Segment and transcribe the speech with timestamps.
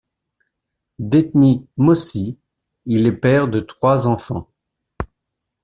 [0.97, 2.39] D'ethnie mossi,
[2.87, 4.49] il est père de trois enfants.